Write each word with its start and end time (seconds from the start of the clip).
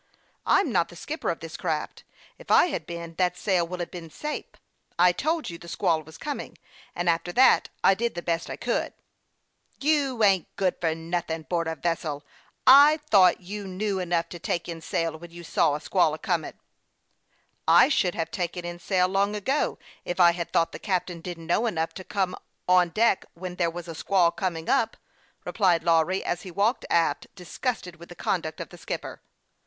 "I'm 0.57 0.71
not 0.71 0.89
the 0.89 0.95
skipper 0.95 1.29
of 1.29 1.41
this 1.41 1.55
craft. 1.55 2.05
If 2.39 2.49
I 2.49 2.65
had 2.73 2.87
been, 2.87 3.13
that 3.19 3.37
sail 3.37 3.67
would 3.67 3.79
have 3.81 3.91
been 3.91 4.09
safe. 4.09 4.47
I 4.97 5.11
told 5.11 5.51
you 5.51 5.59
the 5.59 5.67
squall 5.67 6.01
was 6.01 6.17
coming, 6.17 6.57
and 6.95 7.07
after 7.07 7.31
that 7.33 7.69
I 7.83 7.93
did 7.93 8.15
the 8.15 8.23
best 8.23 8.49
I 8.49 8.55
could." 8.55 8.93
"You 9.79 10.23
ain't 10.23 10.47
good 10.55 10.75
for 10.81 10.95
nothin' 10.95 11.43
'board 11.43 11.67
a 11.67 11.75
vessel. 11.75 12.25
I 12.65 12.97
thought 13.11 13.41
you 13.41 13.67
knew 13.67 13.99
enough 13.99 14.27
to 14.29 14.39
take 14.39 14.67
in 14.67 14.81
sail 14.81 15.19
when 15.19 15.29
you 15.29 15.43
saw 15.43 15.75
a 15.75 15.79
squall 15.79 16.17
comin'."" 16.17 16.59
I 17.83 17.87
should 17.87 18.15
have 18.15 18.31
taken 18.31 18.65
in 18.65 18.79
sail 18.79 19.07
long 19.07 19.35
ago 19.35 19.77
if 20.03 20.19
I 20.19 20.31
had 20.31 20.51
thought 20.51 20.71
the 20.71 20.79
captain 20.79 21.21
didn't 21.21 21.45
know 21.45 21.67
enough 21.67 21.93
to 21.93 22.03
come 22.03 22.35
on 22.67 22.89
deck 22.89 23.23
when 23.35 23.57
there 23.57 23.69
was 23.69 23.87
a 23.87 23.93
squall 23.93 24.31
coming 24.31 24.67
up," 24.67 24.97
replied 25.45 25.83
Lawry, 25.83 26.23
as 26.25 26.41
he 26.41 26.49
walked 26.49 26.87
aft, 26.89 27.27
disgusted 27.35 27.97
with 27.97 28.09
the 28.09 28.15
conduct 28.15 28.59
of 28.59 28.69
the 28.69 28.79
skipper. 28.79 29.21